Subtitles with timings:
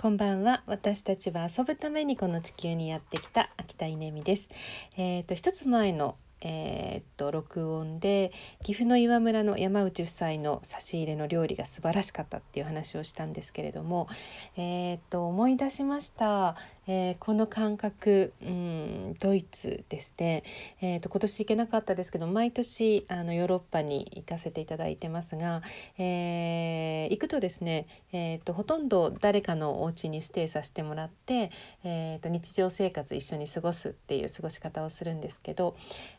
[0.00, 0.62] こんばんは。
[0.68, 4.48] 私たちは遊ぶためにこの地球にやってきた秋田稲美です。
[4.96, 8.30] えっ、ー、と一つ前のえー、っと録音で
[8.62, 14.08] 岐阜の岩村の山内夫妻の差し入れの料理が素晴らしかったっていう話をしたんですけれども、
[14.56, 16.54] えー、っと思い出しました、
[16.90, 20.42] えー、この感覚、うん、ドイツですね、
[20.80, 25.60] えーと、今年行けなかったですけど毎年あのヨーロッパに行かせていただいてますが、
[25.98, 31.50] えー、行くとですね、えーと、ほとんど誰かのお家にステイさせてもらって、
[31.84, 35.76] えーと、日常生活一緒に過ごすっていう過ごし方をするんですけど、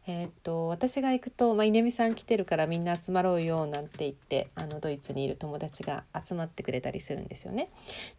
[0.08, 7.70] えー、と私が行くと、まあ、稲見さん来てるからみんな集まろうよなんて言ってあのドイツにいる友達が集まってくれたりするんですよね。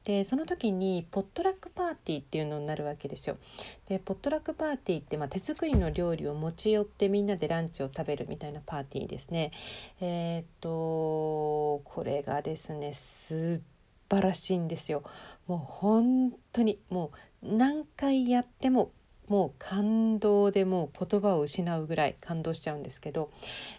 [0.05, 3.37] でその時にポットラックパーティーっていういうのになるわけですよ。
[3.89, 9.53] でポットラックパーティーって、まあ、手作りの料理を持ち寄ってみんなでランチを食べるみたいなパーティーですね。
[10.01, 10.71] えー、っと
[11.85, 13.61] これがですね素
[14.09, 15.03] 晴らしいんですよ。
[15.47, 17.11] もう本当にも
[17.43, 18.91] う何回やっても
[19.29, 23.31] もう感動でもう言葉を失うぐらい感動しちゃうんですけど、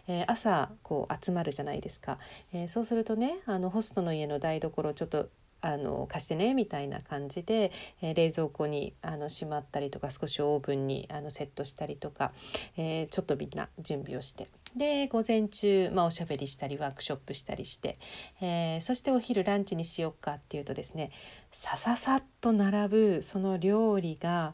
[0.07, 2.17] えー、朝こう集まるじゃないですか、
[2.53, 5.27] えー、そうするとねあのホストの家の台所ちょっと
[5.61, 12.31] あの貸してねみたいな感じで、えー、冷蔵庫にあのしまったりとか少しオーブンにあのセットしたりとか、
[12.77, 17.97] えー、ちょっとみんな準備をしてで午前中、まあ、おしゃべりしたりワークショップしたりして、
[18.41, 21.11] えー、そしてお昼ランチにしようかっていうとですね
[21.53, 24.53] さささっと並ぶその料理が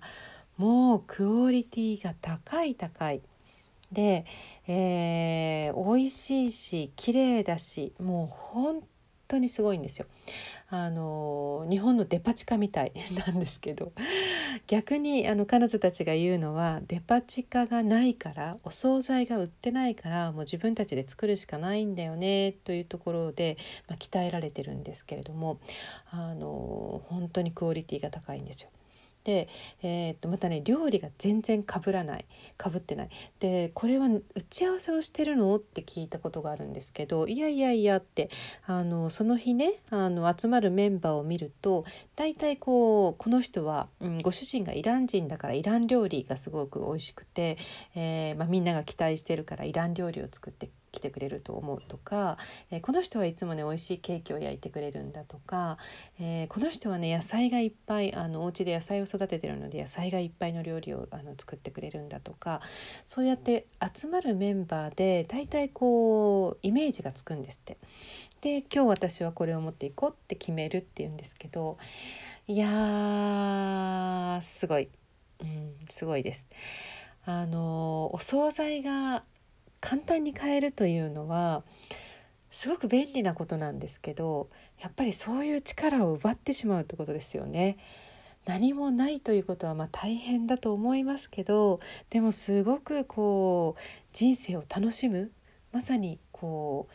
[0.57, 3.21] もうクオリティが高い高い。
[3.91, 4.25] で、
[4.67, 8.81] えー、美味しいし綺麗だしもう本
[9.27, 10.05] 当にすごいんですよ。
[10.69, 12.91] あの日本のデパ地下みたい
[13.25, 13.93] なんですけど
[14.67, 25.57] 逆にあの彼女たちが言うのはデパ地下がないからお惣菜が売ってないからもう自分たちで作るしかないんだよねというところで、まあ、鍛えられてるんですけれども
[26.11, 28.69] あの本当にクオリティが高いんですよ。
[29.27, 29.47] で、
[29.83, 32.25] えー、っとまたね料理が全然かぶらない。
[32.57, 33.09] かぶってない。
[33.39, 35.55] でこれは打ち合わせをしてるの？
[35.57, 38.31] って聞いたことがあるんですけどいやいやいやって
[38.65, 41.85] あのその日ねあの集まるメンバーを見ると
[42.15, 47.59] 大体こうこの人は、うん、ご主人がイラン人だからイラン料理がすごく美味しくて、
[47.95, 52.37] えー、まあ、みんなが期待してるからイラン料理を作って来てくれると思うとか、
[52.71, 55.77] えー、この人はいつもね美味しいケーキを焼いてくれるんだとか、
[56.19, 62.61] えー、この人はね野菜がいっぱいあのお家で野菜を育ててるので野菜がいっぱいの料理をあの作ってくれるんだとか
[63.05, 63.65] そうやって
[63.95, 67.77] 集まるメンバーで大体こうイメージがつくんですって。
[68.41, 71.77] で今日私はこれを持っていこうって決めるっていうんですけど
[72.47, 74.87] いやーすごい、
[75.41, 76.45] うん、すごいです。
[77.25, 79.21] あのお惣菜が
[79.81, 81.63] 簡単に買えるというのは
[82.53, 84.47] すごく便利なことなんですけど
[84.81, 87.77] やっぱりそういう力を奪ってしまうってことですよね。
[88.45, 93.81] 何もないということはま大変だと思いますけどでもすごくこう
[94.13, 95.31] 人生を楽しむ
[95.73, 96.93] まさにこう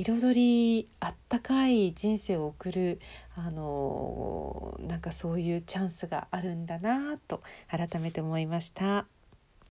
[0.00, 3.00] 彩りあったかい人生を送る
[3.34, 9.06] あのなんかそういうチャンスがあるんだなと改めて思いました。